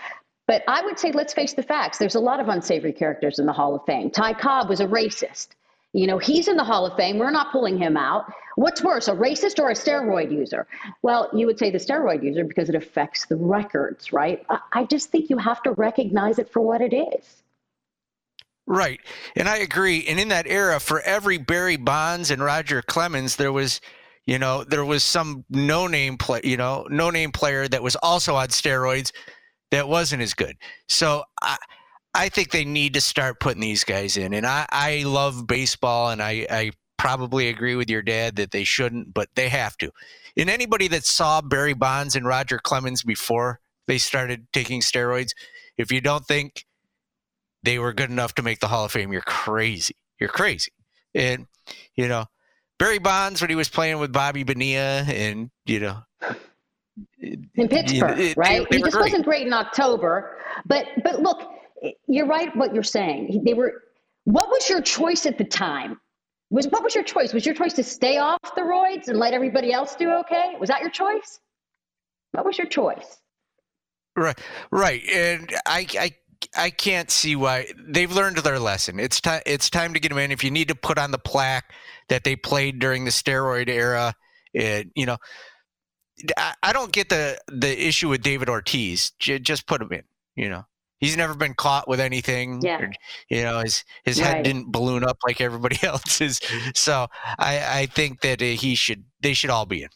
[0.49, 1.99] But I would say, let's face the facts.
[1.99, 4.11] There's a lot of unsavory characters in the Hall of Fame.
[4.11, 5.49] Ty Cobb was a racist.
[5.95, 7.19] You know, he's in the Hall of Fame.
[7.19, 8.31] We're not pulling him out.
[8.57, 10.67] What's worse, a racist or a steroid user?
[11.03, 14.45] Well, you would say the steroid user because it affects the records, right?
[14.73, 17.43] I just think you have to recognize it for what it is.
[18.67, 19.01] Right.
[19.35, 20.05] And I agree.
[20.07, 23.81] And in that era, for every Barry Bonds and Roger Clemens, there was,
[24.27, 27.97] you know, there was some no name play, you know, no name player that was
[27.97, 29.13] also on steroids
[29.71, 30.57] that wasn't as good.
[30.87, 31.57] So I,
[32.15, 34.33] I think they need to start putting these guys in.
[34.33, 38.65] And I, I love baseball and I, I probably agree with your dad that they
[38.65, 39.91] shouldn't, but they have to.
[40.37, 45.31] And anybody that saw Barry Bonds and Roger Clemens before they started taking steroids,
[45.77, 46.65] if you don't think
[47.63, 49.13] they were good enough to make the Hall of Fame.
[49.13, 49.97] You're crazy.
[50.21, 50.73] You're crazy.
[51.15, 51.47] And,
[51.95, 52.27] you know,
[52.79, 55.99] Barry Bonds, when he was playing with Bobby Bonilla and, you know,
[57.21, 58.69] in Pittsburgh, it, right?
[58.71, 59.05] They he just great.
[59.05, 60.39] wasn't great in October.
[60.67, 61.41] But, but look,
[61.83, 63.43] Eh, you're right what you're saying.
[63.45, 63.83] They were,
[64.25, 66.01] what was your choice at the time?
[66.51, 67.35] Was what was your choice?
[67.35, 70.55] Was your choice to stay off the roids and let everybody else do okay?
[70.59, 71.41] Was that your choice?
[72.33, 73.19] What was your choice?
[74.17, 74.39] Right,
[74.71, 76.11] right, and I, I
[76.57, 78.99] I can't see why they've learned their lesson.
[79.01, 79.43] It's time.
[79.45, 80.33] It's time to get them in.
[80.33, 81.73] If you need to put on the plaque
[82.09, 84.15] that they played during the steroid era,
[84.55, 85.19] it, you know,
[86.37, 89.13] I, I don't get the the issue with David Ortiz.
[89.19, 90.03] J- just put him in.
[90.37, 90.65] You know,
[90.99, 92.61] he's never been caught with anything.
[92.63, 92.81] Yeah.
[92.81, 92.93] Or,
[93.29, 94.37] you know, his his right.
[94.37, 96.41] head didn't balloon up like everybody else's.
[96.75, 97.07] So
[97.39, 99.05] I I think that uh, he should.
[99.21, 99.89] They should all be in.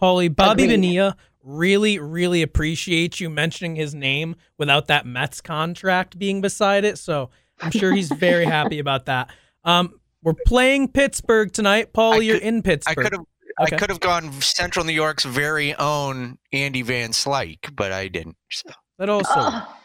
[0.00, 6.40] Paulie, Bobby Bonilla really, really appreciates you mentioning his name without that Mets contract being
[6.40, 6.98] beside it.
[6.98, 9.30] So I'm sure he's very happy about that.
[9.62, 11.92] Um, we're playing Pittsburgh tonight.
[11.92, 12.98] Paul, you're in Pittsburgh.
[12.98, 13.26] I could have
[13.60, 13.76] okay.
[13.76, 18.36] I could have gone Central New York's very own Andy Van Slyke, but I didn't.
[18.50, 18.70] So.
[18.98, 19.76] But also oh.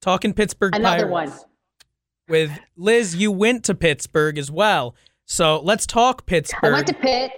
[0.00, 1.32] talking Pittsburgh Another Pirates.
[1.32, 1.48] one.
[2.28, 4.94] With Liz, you went to Pittsburgh as well.
[5.26, 6.72] So let's talk Pittsburgh.
[6.72, 7.32] I went to Pitt.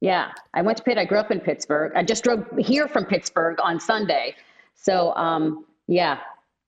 [0.00, 0.98] Yeah, I went to Pitt.
[0.98, 1.92] I grew up in Pittsburgh.
[1.96, 4.36] I just drove here from Pittsburgh on Sunday.
[4.74, 6.18] So, um, yeah.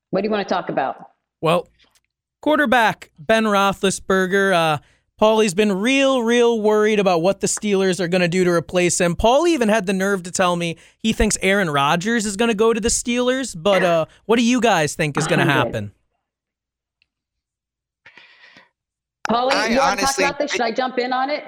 [0.09, 1.11] What do you want to talk about?
[1.41, 1.67] Well,
[2.41, 4.53] quarterback Ben Roethlisberger.
[4.53, 4.77] Uh,
[5.19, 9.01] Paulie's been real, real worried about what the Steelers are going to do to replace
[9.01, 9.15] him.
[9.15, 12.55] Paul even had the nerve to tell me he thinks Aaron Rodgers is going to
[12.55, 13.53] go to the Steelers.
[13.57, 15.91] But uh, what do you guys think is going to happen?
[19.29, 20.51] Paulie, you want to talk about this?
[20.51, 21.43] Should I jump in on it?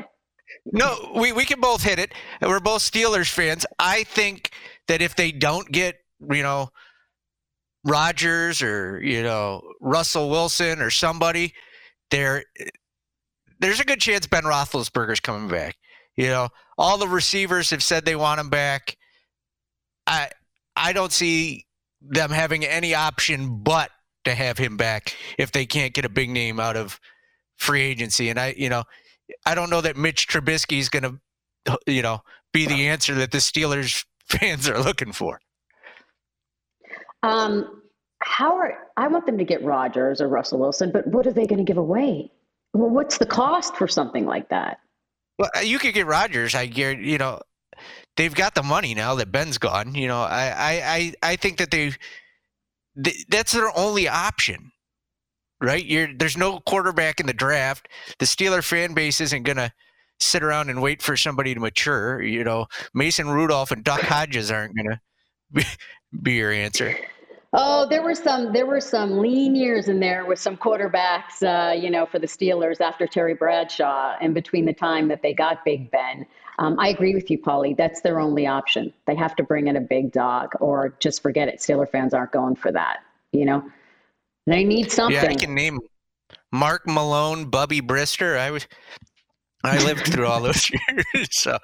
[0.66, 2.12] No, we, we can both hit it.
[2.42, 3.66] We're both Steelers fans.
[3.80, 4.52] I think
[4.88, 5.96] that if they don't get,
[6.30, 6.70] you know,
[7.86, 11.54] Rodgers or, you know, Russell Wilson or somebody,
[12.12, 12.44] there
[13.62, 15.78] there's a good chance Ben Roethlisberger's coming back.
[16.18, 18.98] You know, all the receivers have said they want him back.
[20.06, 20.30] I
[20.76, 21.66] I don't see
[22.02, 23.92] them having any option but
[24.26, 27.00] to have him back if they can't get a big name out of
[27.58, 28.30] free agency.
[28.30, 28.84] And I, you know,
[29.46, 31.20] I don't know that Mitch Trubisky is going
[31.66, 32.22] to, you know,
[32.52, 35.40] be the answer that the Steelers fans are looking for.
[37.24, 37.82] Um,
[38.20, 41.46] how are I want them to get Rodgers or Russell Wilson, but what are they
[41.46, 42.32] going to give away?
[42.74, 44.80] Well, what's the cost for something like that?
[45.38, 46.56] Well, uh, you could get Rodgers.
[46.56, 47.12] I guarantee.
[47.12, 47.40] You know,
[48.18, 49.96] they've got the money now that Ben's gone.
[49.96, 51.94] You know, I I I, think that they,
[52.96, 54.72] they that's their only option
[55.62, 55.86] right?
[55.86, 57.88] You're, there's no quarterback in the draft.
[58.20, 59.72] The Steeler fan base isn't going to
[60.20, 62.22] sit around and wait for somebody to mature.
[62.22, 65.00] You know, Mason Rudolph and Duck Hodges aren't going to
[65.54, 65.64] be,
[66.22, 66.98] be your answer.
[67.54, 71.74] Oh, there were some there were some lean years in there with some quarterbacks, uh,
[71.74, 75.66] you know, for the Steelers after Terry Bradshaw, and between the time that they got
[75.66, 76.26] Big Ben.
[76.60, 77.76] Um, I agree with you, Paulie.
[77.76, 78.94] That's their only option.
[79.06, 81.60] They have to bring in a big dog, or just forget it.
[81.60, 83.00] Steeler fans aren't going for that.
[83.34, 83.64] You know.
[84.48, 85.16] They need something.
[85.16, 85.80] Yeah, I can name
[86.52, 88.38] Mark Malone, Bubby Brister.
[88.38, 88.68] I was
[89.64, 90.70] I lived through all those
[91.14, 91.58] years, so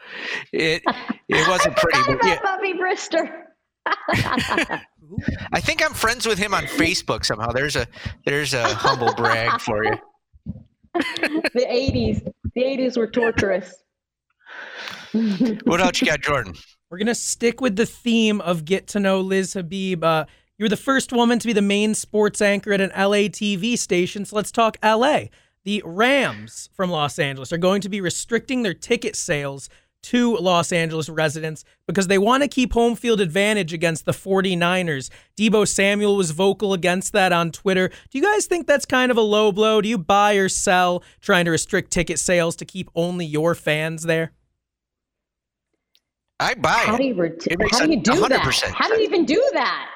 [0.52, 0.84] it
[1.28, 2.00] it wasn't pretty.
[2.08, 2.40] But yeah.
[2.44, 3.47] Bubby Brister.
[5.52, 7.52] I think I'm friends with him on Facebook somehow.
[7.52, 7.88] There's a
[8.26, 9.98] there's a humble brag for you.
[10.94, 12.24] The 80s,
[12.56, 13.76] the 80s were torturous.
[15.64, 16.56] what else you got, Jordan?
[16.90, 20.04] We're gonna stick with the theme of get to know Liz Habib.
[20.04, 20.26] Uh,
[20.58, 23.78] you were the first woman to be the main sports anchor at an LA TV
[23.78, 25.26] station, so let's talk LA.
[25.66, 29.70] The Rams from Los Angeles are going to be restricting their ticket sales
[30.04, 35.10] to Los Angeles residents because they want to keep home field advantage against the 49ers.
[35.38, 37.90] Deebo Samuel was vocal against that on Twitter.
[37.90, 39.82] Do you guys think that's kind of a low blow?
[39.82, 44.04] Do you buy or sell trying to restrict ticket sales to keep only your fans
[44.04, 44.32] there?
[46.40, 46.98] I buy How it.
[47.00, 48.74] do you ret- It makes how do you do 100% that?
[48.76, 49.90] How do you even do that?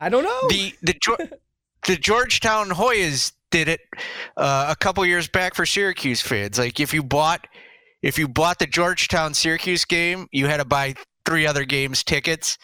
[0.00, 0.40] I don't know.
[0.48, 0.94] The the
[1.86, 3.80] the Georgetown Hoyas did it
[4.36, 6.58] uh, a couple years back for Syracuse fans.
[6.58, 7.46] Like if you bought
[8.04, 12.58] if you bought the Georgetown Syracuse game, you had to buy three other games tickets.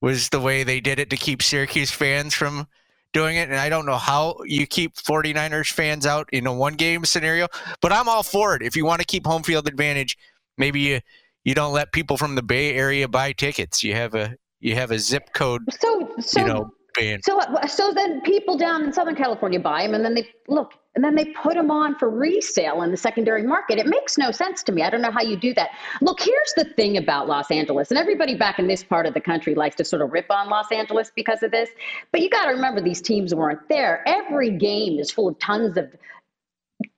[0.00, 2.66] Was the way they did it to keep Syracuse fans from
[3.12, 3.48] doing it.
[3.48, 7.48] And I don't know how you keep 49ers fans out in a one game scenario,
[7.80, 8.62] but I'm all for it.
[8.62, 10.16] If you want to keep home field advantage,
[10.58, 11.00] maybe you
[11.44, 13.82] you don't let people from the Bay Area buy tickets.
[13.84, 17.20] You have a you have a zip code, So, so, you know, ban.
[17.22, 21.04] so, so then people down in Southern California buy them, and then they look, and
[21.04, 23.78] then they put them on for resale in the secondary market.
[23.78, 24.82] It makes no sense to me.
[24.82, 25.70] I don't know how you do that.
[26.00, 29.20] Look, here's the thing about Los Angeles, and everybody back in this part of the
[29.20, 31.68] country likes to sort of rip on Los Angeles because of this.
[32.12, 34.02] But you got to remember, these teams weren't there.
[34.06, 35.94] Every game is full of tons of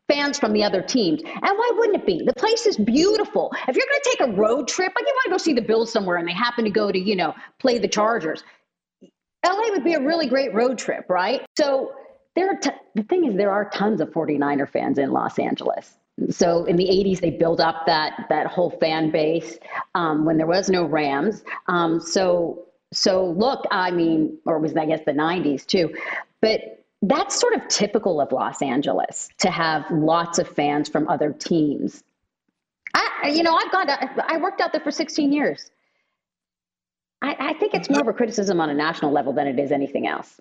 [0.08, 1.20] fans from the other teams.
[1.22, 2.22] And why wouldn't it be?
[2.24, 3.52] The place is beautiful.
[3.66, 5.60] If you're going to take a road trip, like you want to go see the
[5.60, 8.42] Bills somewhere and they happen to go to, you know, play the Chargers,
[9.44, 11.44] LA would be a really great road trip, right?
[11.56, 11.92] So
[12.36, 15.96] there are t- the thing is there are tons of 49er fans in Los Angeles.
[16.30, 19.58] So in the 80s they built up that that whole fan base
[19.94, 21.44] um, when there was no Rams.
[21.66, 25.94] Um, so so look, I mean, or was I guess the 90s too,
[26.40, 31.32] but that's sort of typical of Los Angeles to have lots of fans from other
[31.32, 32.02] teams.
[32.94, 33.88] I, you know, I've got,
[34.28, 35.70] I worked out there for 16 years.
[37.22, 39.72] I, I think it's more of a criticism on a national level than it is
[39.72, 40.40] anything else.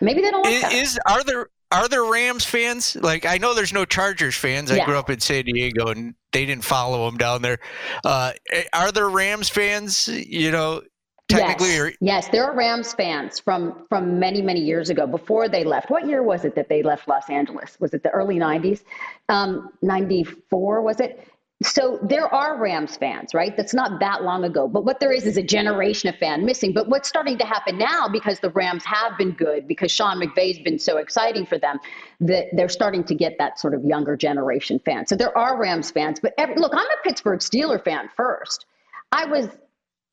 [0.00, 0.72] Maybe they don't like is, that.
[0.72, 2.96] is are there are there Rams fans?
[2.96, 4.70] Like I know there's no Chargers fans.
[4.70, 4.86] I Yeah.
[4.86, 7.58] grew up in San Diego and they didn't follow them down there.
[8.04, 8.32] Uh,
[8.72, 10.08] are there Rams fans?
[10.08, 10.82] You know,
[11.28, 15.48] technically, yes, or yes, there are Rams fans from from many many years ago before
[15.48, 15.90] they left.
[15.90, 17.78] What year was it that they left Los Angeles?
[17.78, 18.82] Was it the early '90s?
[19.28, 21.26] Um, '94 was it?
[21.62, 23.54] So there are Rams fans, right?
[23.54, 24.66] That's not that long ago.
[24.66, 26.72] But what there is is a generation of fan missing.
[26.72, 30.58] But what's starting to happen now, because the Rams have been good, because Sean McVay's
[30.58, 31.78] been so exciting for them,
[32.20, 35.06] that they're starting to get that sort of younger generation fan.
[35.06, 36.18] So there are Rams fans.
[36.18, 38.64] But every, look, I'm a Pittsburgh Steeler fan first.
[39.12, 39.48] I was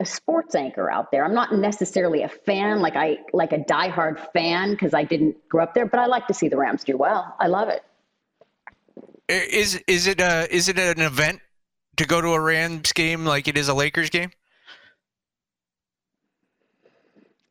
[0.01, 1.23] a sports anchor out there.
[1.23, 5.63] I'm not necessarily a fan, like I like a diehard fan because I didn't grow
[5.63, 7.35] up there, but I like to see the Rams do well.
[7.39, 7.83] I love it.
[9.29, 11.41] Is is it a is it an event
[11.97, 14.31] to go to a Rams game like it is a Lakers game?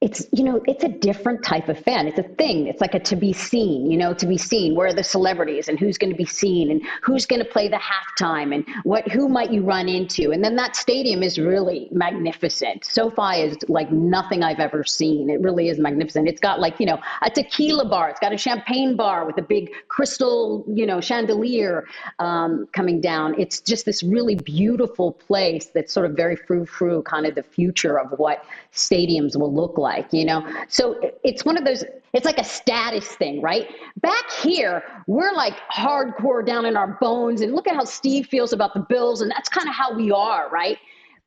[0.06, 2.06] It's you know it's a different type of fan.
[2.06, 2.68] It's a thing.
[2.68, 4.76] It's like a to be seen you know to be seen.
[4.76, 7.66] Where are the celebrities and who's going to be seen and who's going to play
[7.66, 10.30] the halftime and what who might you run into?
[10.30, 12.84] And then that stadium is really magnificent.
[12.84, 15.28] SoFi is like nothing i've ever seen.
[15.28, 16.28] It really is magnificent.
[16.28, 18.08] It's got like you know a tequila bar.
[18.08, 21.84] It's got a champagne bar with a big crystal you know chandelier
[22.20, 23.34] um, coming down.
[23.40, 27.98] It's just this really beautiful place that's sort of very frou-frou kind of the future
[27.98, 28.44] of what
[28.76, 30.46] stadiums will look like, you know?
[30.68, 33.68] So it's one of those, it's like a status thing, right?
[34.00, 37.40] Back here, we're like hardcore down in our bones.
[37.40, 39.20] And look at how Steve feels about the Bills.
[39.20, 40.78] And that's kind of how we are, right?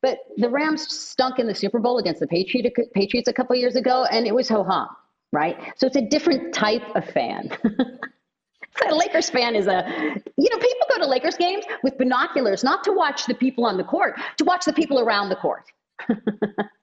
[0.01, 3.75] But the Rams stunk in the Super Bowl against the Patriot, Patriots a couple years
[3.75, 4.87] ago, and it was ho hum,
[5.33, 5.57] right?
[5.75, 7.49] So it's a different type of fan.
[8.89, 9.83] a Lakers fan is a,
[10.37, 13.77] you know, people go to Lakers games with binoculars, not to watch the people on
[13.77, 15.65] the court, to watch the people around the court.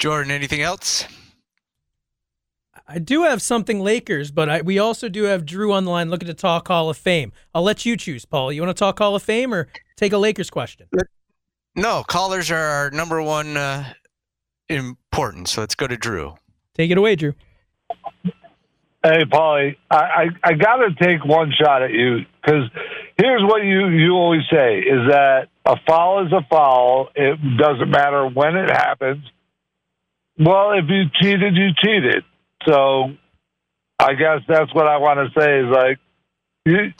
[0.00, 1.04] Jordan, anything else?
[2.88, 6.10] I do have something Lakers, but I, we also do have Drew on the line
[6.10, 7.32] looking to talk Hall of Fame.
[7.54, 8.50] I'll let you choose, Paul.
[8.50, 10.88] You want to talk Hall of Fame or take a Lakers question?
[11.76, 13.92] No, callers are our number one uh,
[14.70, 15.52] importance.
[15.52, 16.34] So let's go to Drew.
[16.74, 17.34] Take it away, Drew.
[19.04, 22.64] Hey, Paulie, I, I, I got to take one shot at you because
[23.18, 27.08] here's what you, you always say is that a foul is a foul.
[27.14, 29.24] It doesn't matter when it happens.
[30.40, 32.24] Well, if you cheated, you cheated.
[32.66, 33.10] So
[33.98, 35.98] I guess that's what I want to say is like,
[36.64, 36.92] you,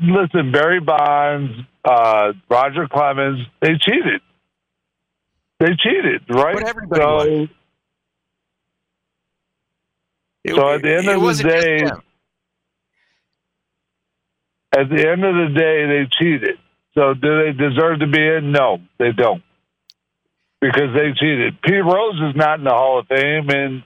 [0.00, 1.52] listen, Barry Bonds,
[1.84, 4.22] uh, Roger Clemens, they cheated.
[5.60, 6.54] They cheated, right?
[6.54, 7.28] But everybody so, was.
[7.28, 7.50] It-
[10.56, 11.82] so at the end of the day,
[14.72, 16.58] at the end of the day, they cheated.
[16.94, 18.52] So do they deserve to be in?
[18.52, 19.42] No, they don't.
[20.60, 21.60] Because they cheated.
[21.62, 23.82] Pete Rose is not in the Hall of Fame, and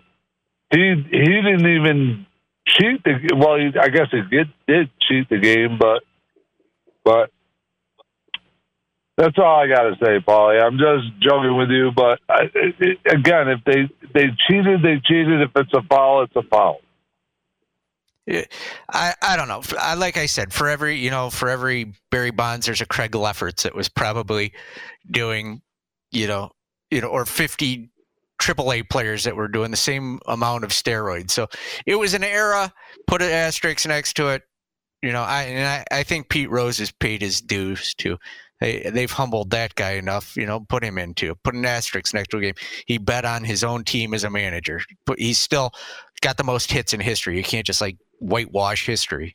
[0.73, 2.27] he he didn't even
[2.67, 3.37] cheat the.
[3.37, 6.03] Well, he, I guess he did, did cheat the game, but
[7.05, 7.31] but
[9.19, 10.63] that's all I got to say, Paulie.
[10.63, 15.43] I'm just joking with you, but I, it, again, if they they cheated, they cheated.
[15.43, 16.81] If it's a foul, it's a foul.
[18.89, 19.63] I, I don't know.
[19.79, 23.15] I, like I said, for every you know, for every Barry Bonds, there's a Craig
[23.15, 24.55] Lefferts that was probably
[25.11, 25.61] doing
[26.13, 26.51] you know,
[26.93, 27.89] you know, or 50
[28.39, 31.31] AAA players that were doing the same amount of steroids.
[31.31, 31.49] So
[31.87, 32.73] it was an era.
[33.07, 34.43] Put an asterisk next to it.
[35.01, 38.19] You know, I and I, I think Pete Rose has paid his dues too.
[38.61, 40.37] They they've humbled that guy enough.
[40.37, 42.55] You know, put him into put an asterisk next to a game.
[42.87, 45.73] He bet on his own team as a manager, but he's still
[46.21, 47.37] got the most hits in history.
[47.37, 49.33] You can't just like whitewash history.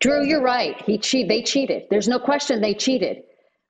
[0.00, 0.80] Drew, you're right.
[0.82, 1.28] He cheat.
[1.28, 1.84] They cheated.
[1.88, 3.18] There's no question they cheated.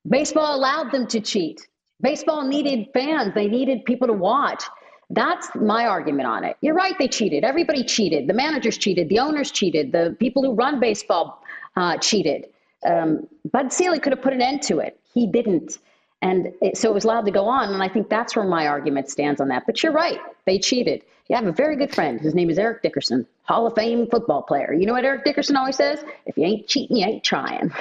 [0.09, 1.61] Baseball allowed them to cheat.
[2.03, 3.35] Baseball needed fans.
[3.35, 4.65] They needed people to watch.
[5.11, 6.57] That's my argument on it.
[6.61, 6.95] You're right.
[6.99, 7.45] They cheated.
[7.45, 8.27] Everybody cheated.
[8.27, 9.09] The managers cheated.
[9.09, 9.93] The owners cheated.
[9.93, 11.43] The people who run baseball
[11.77, 12.47] uh, cheated.
[12.85, 14.99] Um, Bud Selig could have put an end to it.
[15.13, 15.79] He didn't.
[16.23, 17.75] And it, so it was allowed to go on.
[17.75, 19.65] And I think that's where my argument stands on that.
[19.67, 20.19] But you're right.
[20.47, 21.03] They cheated.
[21.29, 22.21] You have a very good friend.
[22.21, 24.73] His name is Eric Dickerson, Hall of Fame football player.
[24.73, 26.05] You know what Eric Dickerson always says?
[26.27, 27.73] If you ain't cheating, you ain't trying.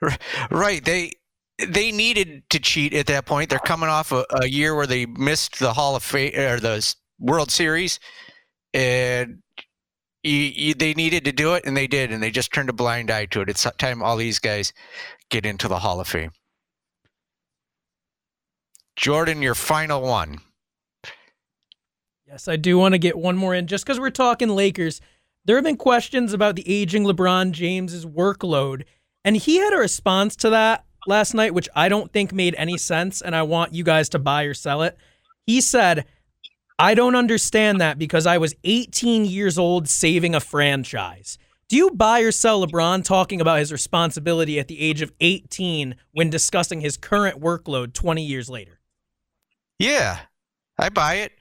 [0.50, 0.84] right.
[0.84, 1.12] They
[1.68, 3.50] they needed to cheat at that point.
[3.50, 6.94] They're coming off a, a year where they missed the Hall of Fame or the
[7.18, 8.00] World Series,
[8.72, 9.42] and
[10.22, 12.72] you, you, they needed to do it, and they did, and they just turned a
[12.74, 13.48] blind eye to it.
[13.48, 14.72] It's time all these guys
[15.30, 16.32] get into the Hall of Fame.
[18.96, 20.40] Jordan, your final one.
[22.26, 25.00] Yes, I do want to get one more in just because we're talking Lakers.
[25.46, 28.84] There have been questions about the aging LeBron James's workload,
[29.24, 32.78] and he had a response to that last night, which I don't think made any
[32.78, 34.96] sense, and I want you guys to buy or sell it.
[35.46, 36.06] He said,
[36.78, 41.38] I don't understand that because I was 18 years old saving a franchise.
[41.68, 45.94] Do you buy or sell LeBron talking about his responsibility at the age of 18
[46.12, 48.80] when discussing his current workload 20 years later?
[49.78, 50.18] Yeah,
[50.78, 51.32] I buy it.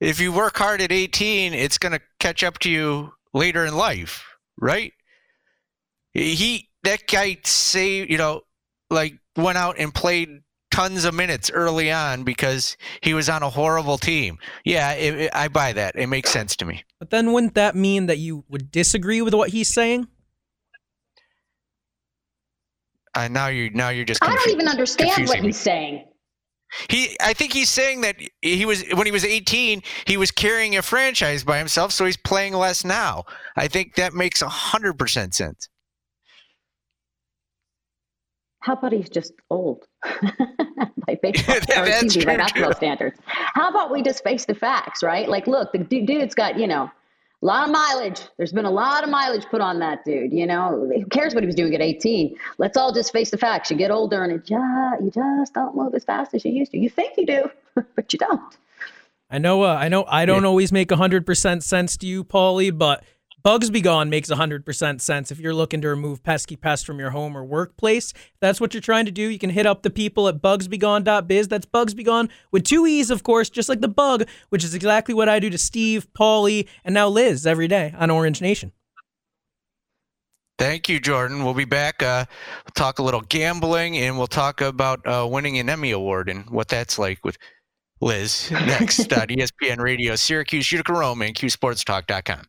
[0.00, 3.76] If you work hard at 18, it's going to catch up to you later in
[3.76, 4.24] life,
[4.60, 4.92] right?
[6.12, 8.42] He that guy say, you know,
[8.90, 13.48] like went out and played tons of minutes early on because he was on a
[13.48, 14.38] horrible team.
[14.64, 15.96] Yeah, it, it, I buy that.
[15.96, 16.84] It makes sense to me.
[16.98, 20.08] But then wouldn't that mean that you would disagree with what he's saying?
[23.14, 24.22] Uh, now you now you're just.
[24.22, 25.46] I don't even understand what me.
[25.46, 26.04] he's saying.
[26.90, 30.76] He, I think he's saying that he was when he was 18, he was carrying
[30.76, 33.24] a franchise by himself, so he's playing less now.
[33.56, 35.70] I think that makes hundred percent sense.
[38.66, 43.16] How about he's just old by baseball or excuse me, by basketball standards?
[43.24, 45.28] How about we just face the facts, right?
[45.28, 46.90] Like, look, the dude's got you know
[47.42, 48.22] a lot of mileage.
[48.38, 50.32] There's been a lot of mileage put on that dude.
[50.32, 52.36] You know, who cares what he was doing at 18?
[52.58, 53.70] Let's all just face the facts.
[53.70, 56.72] You get older and it just, you just don't move as fast as you used
[56.72, 56.78] to.
[56.78, 57.48] You think you do,
[57.94, 58.56] but you don't.
[59.30, 59.62] I know.
[59.62, 60.04] Uh, I know.
[60.08, 60.48] I don't yeah.
[60.48, 63.04] always make hundred percent sense to you, Paulie, but
[63.46, 67.10] Bugs Be Gone makes 100% sense if you're looking to remove pesky pests from your
[67.10, 68.10] home or workplace.
[68.10, 69.22] If that's what you're trying to do.
[69.22, 71.46] You can hit up the people at bugsbegone.biz.
[71.46, 74.74] That's Bugs Be Gone with two E's, of course, just like the bug, which is
[74.74, 78.72] exactly what I do to Steve, Paulie, and now Liz every day on Orange Nation.
[80.58, 81.44] Thank you, Jordan.
[81.44, 82.02] We'll be back.
[82.02, 82.24] Uh,
[82.64, 86.50] we'll talk a little gambling and we'll talk about uh, winning an Emmy Award and
[86.50, 87.38] what that's like with
[88.00, 92.42] Liz next on ESPN Radio, Syracuse, Utica, Rome, and QSportsTalk.com.